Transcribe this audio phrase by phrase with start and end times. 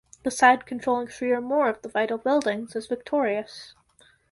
[0.23, 3.75] The side controlling three or more of the vital buildings is victorious.